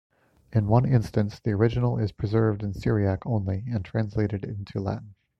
In 0.51 0.65
one 0.65 0.87
instance, 0.91 1.39
the 1.39 1.51
original 1.51 1.99
is 1.99 2.11
preserved 2.11 2.63
in 2.63 2.73
Syriac 2.73 3.23
only 3.27 3.65
and 3.69 3.85
translated 3.85 4.43
into 4.43 4.79
Latin. 4.79 5.13